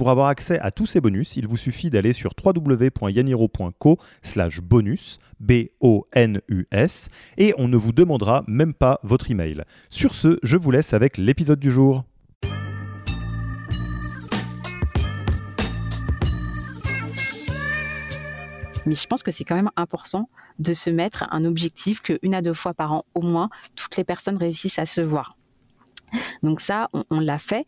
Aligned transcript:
Pour 0.00 0.08
avoir 0.08 0.28
accès 0.28 0.58
à 0.60 0.70
tous 0.70 0.86
ces 0.86 1.02
bonus, 1.02 1.36
il 1.36 1.46
vous 1.46 1.58
suffit 1.58 1.90
d'aller 1.90 2.14
sur 2.14 2.32
www.yaniro.co 2.42 3.98
slash 4.22 4.62
bonus, 4.62 5.18
B-O-N-U-S, 5.40 7.10
et 7.36 7.52
on 7.58 7.68
ne 7.68 7.76
vous 7.76 7.92
demandera 7.92 8.42
même 8.46 8.72
pas 8.72 8.98
votre 9.02 9.30
email. 9.30 9.62
Sur 9.90 10.14
ce, 10.14 10.38
je 10.42 10.56
vous 10.56 10.70
laisse 10.70 10.94
avec 10.94 11.18
l'épisode 11.18 11.60
du 11.60 11.70
jour. 11.70 12.04
Mais 18.86 18.94
je 18.94 19.06
pense 19.06 19.22
que 19.22 19.30
c'est 19.30 19.44
quand 19.44 19.54
même 19.54 19.70
important 19.76 20.30
de 20.58 20.72
se 20.72 20.88
mettre 20.88 21.28
un 21.30 21.44
objectif 21.44 22.00
que 22.00 22.18
une 22.22 22.32
à 22.32 22.40
deux 22.40 22.54
fois 22.54 22.72
par 22.72 22.94
an 22.94 23.04
au 23.14 23.20
moins, 23.20 23.50
toutes 23.76 23.98
les 23.98 24.04
personnes 24.04 24.38
réussissent 24.38 24.78
à 24.78 24.86
se 24.86 25.02
voir. 25.02 25.36
Donc 26.42 26.60
ça, 26.60 26.88
on, 27.10 27.20
l'a 27.20 27.38
fait 27.38 27.66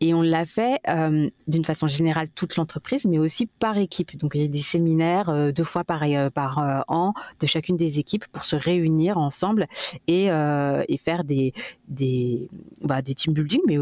et 0.00 0.14
on 0.14 0.22
l'a 0.22 0.44
fait 0.44 0.80
euh, 0.88 1.28
d'une 1.48 1.64
façon 1.64 1.88
générale 1.88 2.28
toute 2.34 2.56
l'entreprise, 2.56 3.04
mais 3.04 3.18
aussi 3.18 3.46
par 3.46 3.78
équipe. 3.78 4.16
Donc 4.16 4.32
il 4.34 4.42
y 4.42 4.44
a 4.44 4.48
des 4.48 4.60
séminaires 4.60 5.28
euh, 5.28 5.52
deux 5.52 5.64
fois 5.64 5.84
par, 5.84 6.02
euh, 6.04 6.30
par 6.30 6.84
an 6.88 7.14
de 7.40 7.46
chacune 7.46 7.76
des 7.76 7.98
équipes 7.98 8.26
pour 8.32 8.44
se 8.44 8.56
réunir 8.56 9.18
ensemble 9.18 9.66
et, 10.06 10.26
et 10.26 10.98
faire 10.98 11.24
des 11.24 11.52
des, 11.88 12.48
bah, 12.84 13.02
des 13.02 13.14
team 13.14 13.32
building, 13.32 13.60
mais 13.66 13.78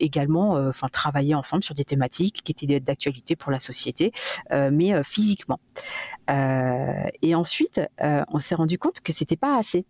également 0.00 0.52
enfin 0.52 0.88
travailler 0.88 1.34
ensemble 1.34 1.62
sur 1.62 1.74
des 1.74 1.84
thématiques 1.84 2.42
qui 2.44 2.52
étaient 2.52 2.80
d'actualité 2.80 3.36
pour 3.36 3.52
la 3.52 3.58
société, 3.58 4.12
mais 4.50 5.02
physiquement. 5.02 5.60
et 6.28 7.34
ensuite, 7.34 7.80
on 8.00 8.38
s'est 8.38 8.54
rendu 8.54 8.78
compte 8.78 9.00
que 9.00 9.12
c'était 9.12 9.36
pas 9.36 9.56
assez, 9.56 9.84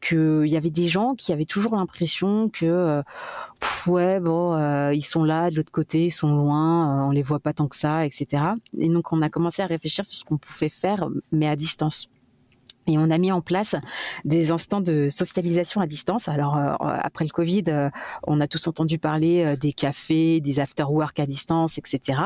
qu'il 0.00 0.46
y 0.46 0.56
avait 0.56 0.70
des 0.70 0.88
gens 0.88 1.14
qui 1.14 1.32
avaient 1.32 1.44
toujours 1.44 1.76
l'impression 1.76 2.48
que 2.48 2.66
euh, 2.66 3.02
ouais 3.86 4.20
bon 4.20 4.54
euh, 4.54 4.92
ils 4.94 5.04
sont 5.04 5.24
là 5.24 5.50
de 5.50 5.56
l'autre 5.56 5.72
côté 5.72 6.06
ils 6.06 6.10
sont 6.10 6.34
loin 6.34 7.02
euh, 7.02 7.06
on 7.06 7.10
les 7.10 7.22
voit 7.22 7.40
pas 7.40 7.52
tant 7.52 7.68
que 7.68 7.76
ça 7.76 8.06
etc 8.06 8.42
et 8.78 8.88
donc 8.88 9.12
on 9.12 9.22
a 9.22 9.30
commencé 9.30 9.62
à 9.62 9.66
réfléchir 9.66 10.04
sur 10.04 10.18
ce 10.18 10.24
qu'on 10.24 10.38
pouvait 10.38 10.68
faire 10.68 11.08
mais 11.32 11.48
à 11.48 11.56
distance 11.56 12.08
et 12.86 12.98
on 12.98 13.10
a 13.10 13.18
mis 13.18 13.32
en 13.32 13.40
place 13.40 13.76
des 14.24 14.50
instants 14.50 14.80
de 14.80 15.08
socialisation 15.10 15.80
à 15.80 15.86
distance. 15.86 16.28
Alors 16.28 16.56
après 16.80 17.24
le 17.24 17.30
Covid, 17.30 17.90
on 18.24 18.40
a 18.40 18.46
tous 18.46 18.66
entendu 18.68 18.98
parler 18.98 19.56
des 19.56 19.72
cafés, 19.72 20.40
des 20.40 20.60
after-work 20.60 21.18
à 21.20 21.26
distance, 21.26 21.78
etc. 21.78 22.20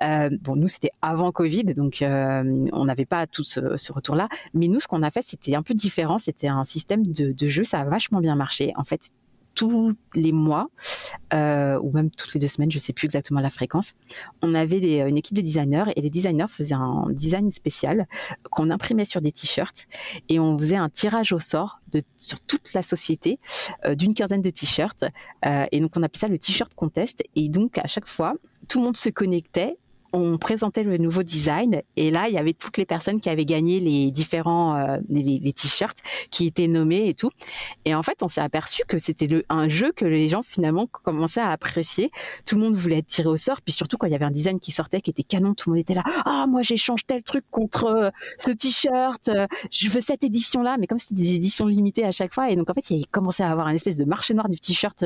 bon, 0.00 0.56
nous 0.56 0.68
c'était 0.68 0.92
avant 1.02 1.32
Covid, 1.32 1.64
donc 1.74 1.98
on 2.02 2.84
n'avait 2.84 3.06
pas 3.06 3.26
tout 3.26 3.44
ce, 3.44 3.76
ce 3.76 3.92
retour-là. 3.92 4.28
Mais 4.54 4.68
nous, 4.68 4.80
ce 4.80 4.88
qu'on 4.88 5.02
a 5.02 5.10
fait, 5.10 5.22
c'était 5.22 5.54
un 5.54 5.62
peu 5.62 5.74
différent. 5.74 6.18
C'était 6.18 6.48
un 6.48 6.64
système 6.64 7.06
de, 7.06 7.32
de 7.32 7.48
jeu. 7.48 7.64
Ça 7.64 7.80
a 7.80 7.84
vachement 7.84 8.20
bien 8.20 8.34
marché. 8.34 8.72
En 8.76 8.84
fait, 8.84 9.10
tous 9.58 9.92
les 10.14 10.30
mois, 10.30 10.68
euh, 11.34 11.80
ou 11.82 11.90
même 11.90 12.12
toutes 12.12 12.32
les 12.32 12.38
deux 12.38 12.46
semaines, 12.46 12.70
je 12.70 12.76
ne 12.76 12.80
sais 12.80 12.92
plus 12.92 13.06
exactement 13.06 13.40
la 13.40 13.50
fréquence, 13.50 13.94
on 14.40 14.54
avait 14.54 14.78
une 15.08 15.16
équipe 15.16 15.36
de 15.36 15.40
designers 15.40 15.86
et 15.96 16.00
les 16.00 16.10
designers 16.10 16.46
faisaient 16.48 16.76
un 16.76 17.06
design 17.10 17.50
spécial 17.50 18.06
qu'on 18.52 18.70
imprimait 18.70 19.04
sur 19.04 19.20
des 19.20 19.32
t-shirts 19.32 19.88
et 20.28 20.38
on 20.38 20.56
faisait 20.56 20.76
un 20.76 20.88
tirage 20.88 21.32
au 21.32 21.40
sort 21.40 21.80
sur 22.18 22.38
toute 22.38 22.72
la 22.72 22.84
société 22.84 23.40
euh, 23.84 23.96
d'une 23.96 24.14
quinzaine 24.14 24.42
de 24.42 24.50
t-shirts. 24.50 25.04
Euh, 25.44 25.66
et 25.72 25.80
donc 25.80 25.90
on 25.96 26.04
appelait 26.04 26.20
ça 26.20 26.28
le 26.28 26.38
t-shirt 26.38 26.72
contest. 26.74 27.24
Et 27.34 27.48
donc 27.48 27.78
à 27.78 27.88
chaque 27.88 28.06
fois, 28.06 28.34
tout 28.68 28.78
le 28.78 28.84
monde 28.84 28.96
se 28.96 29.08
connectait 29.08 29.76
on 30.12 30.38
présentait 30.38 30.82
le 30.82 30.96
nouveau 30.98 31.22
design 31.22 31.82
et 31.96 32.10
là 32.10 32.28
il 32.28 32.34
y 32.34 32.38
avait 32.38 32.52
toutes 32.52 32.76
les 32.76 32.86
personnes 32.86 33.20
qui 33.20 33.28
avaient 33.28 33.44
gagné 33.44 33.80
les 33.80 34.10
différents 34.10 34.76
euh, 34.76 34.98
les, 35.08 35.52
t-shirts 35.52 35.98
qui 36.30 36.46
étaient 36.46 36.68
nommés 36.68 37.08
et 37.08 37.14
tout. 37.14 37.30
Et 37.84 37.94
en 37.94 38.02
fait 38.02 38.22
on 38.22 38.28
s'est 38.28 38.40
aperçu 38.40 38.82
que 38.86 38.98
c'était 38.98 39.28
un 39.48 39.68
jeu 39.68 39.92
que 39.92 40.04
les 40.04 40.28
gens 40.28 40.42
finalement 40.42 40.86
commençaient 40.86 41.40
à 41.40 41.50
apprécier. 41.50 42.10
Tout 42.46 42.56
le 42.56 42.62
monde 42.62 42.74
voulait 42.74 42.98
être 42.98 43.06
tiré 43.06 43.28
au 43.28 43.36
sort 43.36 43.60
puis 43.62 43.72
surtout 43.72 43.96
quand 43.96 44.06
il 44.06 44.12
y 44.12 44.16
avait 44.16 44.24
un 44.24 44.30
design 44.30 44.60
qui 44.60 44.72
sortait 44.72 45.00
qui 45.00 45.10
était 45.10 45.22
canon 45.22 45.54
tout 45.54 45.70
le 45.70 45.74
monde 45.74 45.80
était 45.80 45.94
là 45.94 46.02
ah 46.24 46.46
moi 46.48 46.62
j'échange 46.62 47.06
tel 47.06 47.22
truc 47.22 47.44
contre 47.50 47.84
euh, 47.84 48.10
ce 48.38 48.50
t-shirt 48.50 49.28
euh, 49.28 49.46
je 49.70 49.88
veux 49.88 50.00
cette 50.00 50.24
édition 50.24 50.62
là 50.62 50.76
mais 50.78 50.86
comme 50.86 50.98
c'était 50.98 51.14
des 51.14 51.34
éditions 51.34 51.66
limitées 51.66 52.04
à 52.04 52.12
chaque 52.12 52.32
fois 52.32 52.50
et 52.50 52.56
donc 52.56 52.70
en 52.70 52.74
fait 52.74 52.90
il 52.90 53.06
commençait 53.08 53.42
à 53.42 53.50
avoir 53.50 53.66
un 53.66 53.74
espèce 53.74 53.96
de 53.96 54.04
marché 54.04 54.34
noir 54.34 54.48
du 54.48 54.58
t-shirt 54.58 54.98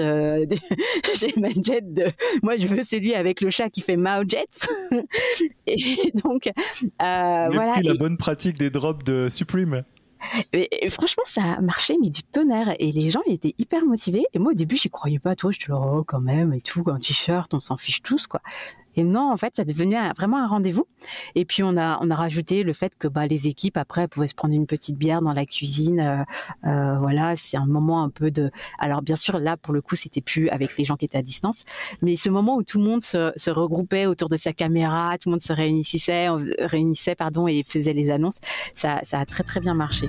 chez 1.17 1.33
Manjet 1.37 1.81
de 1.83 2.07
moi 2.43 2.57
je 2.57 2.67
veux 2.67 2.85
celui 2.85 3.15
avec 3.15 3.41
le 3.41 3.51
chat 3.51 3.71
qui 3.71 3.81
fait 3.81 3.97
Mao 3.97 4.23
Jets 4.27 4.69
et 5.67 6.13
donc, 6.23 6.47
euh, 6.47 6.51
voilà. 6.99 7.81
la 7.83 7.95
bonne 7.95 8.17
pratique 8.17 8.59
des 8.59 8.71
drops 8.71 9.05
de 9.05 9.29
Supreme. 9.29 9.83
Et, 10.53 10.89
franchement, 10.89 11.25
ça 11.27 11.43
a 11.43 11.61
marché, 11.61 11.97
mais 12.01 12.11
du 12.11 12.23
tonnerre. 12.23 12.75
Et 12.79 12.93
les 12.93 13.11
gens 13.11 13.23
étaient 13.27 13.55
hyper 13.59 13.85
motivés. 13.85 14.25
Et 14.33 14.39
moi, 14.39 14.53
au 14.53 14.55
début, 14.55 14.77
j'y 14.77 14.91
croyais 14.91 15.19
pas 15.19 15.35
trop. 15.35 15.53
Je 15.53 15.59
te 15.59 15.73
oh, 15.73 16.05
quand 16.07 16.21
même, 16.21 16.53
et 16.53 16.61
tout, 16.61 16.85
un 16.87 16.99
t-shirt, 16.99 17.53
on 17.55 17.61
s'en 17.61 17.77
fiche 17.77 18.03
tous, 18.03 18.27
quoi. 18.27 18.41
Et 18.97 19.05
non, 19.05 19.33
en 19.33 19.37
fait, 19.37 19.57
ça 19.57 19.65
devenait 19.65 20.11
vraiment 20.17 20.39
un 20.39 20.47
rendez-vous. 20.47 20.87
Et 21.35 21.45
puis 21.45 21.63
on 21.63 21.77
a 21.77 21.99
on 22.01 22.11
a 22.11 22.15
rajouté 22.15 22.63
le 22.63 22.73
fait 22.73 22.97
que 22.99 23.09
bah, 23.09 23.27
les 23.27 23.47
équipes 23.47 23.77
après 23.77 24.09
pouvaient 24.09 24.29
se 24.29 24.35
prendre 24.35 24.55
une 24.55 24.67
petite 24.67 24.97
bière 24.97 25.23
dans 25.23 25.33
la 25.33 25.47
cuisine. 25.47 26.01
Euh, 26.01 26.69
euh, 26.69 26.99
voilà, 26.99 27.37
c'est 27.37 27.57
un 27.57 27.67
moment 27.67 28.03
un 28.03 28.11
peu 28.11 28.31
de. 28.31 28.51
Alors 28.79 29.03
bien 29.03 29.17
sûr, 29.17 29.39
là 29.39 29.57
pour 29.57 29.73
le 29.73 29.81
coup, 29.81 29.97
c'était 29.97 30.21
plus 30.21 30.49
avec 30.49 30.77
les 30.77 30.85
gens 30.85 30.97
qui 30.97 31.05
étaient 31.05 31.19
à 31.19 31.23
distance, 31.23 31.65
mais 32.03 32.17
ce 32.17 32.29
moment 32.29 32.57
où 32.57 32.63
tout 32.63 32.79
le 32.79 32.85
monde 32.85 33.03
se, 33.03 33.33
se 33.37 33.51
regroupait 33.51 34.07
autour 34.07 34.29
de 34.29 34.37
sa 34.37 34.53
caméra, 34.53 35.17
tout 35.19 35.29
le 35.29 35.33
monde 35.33 35.43
se 35.43 35.53
réunissait, 35.53 36.29
réunissait 36.59 37.15
pardon 37.15 37.49
et 37.49 37.63
faisait 37.63 37.93
les 37.93 38.11
annonces, 38.11 38.41
ça 38.75 39.01
ça 39.03 39.21
a 39.21 39.27
très 39.27 39.45
très 39.45 39.61
bien 39.61 39.75
marché. 39.75 40.09